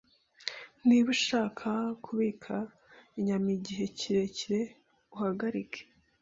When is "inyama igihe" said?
3.19-3.85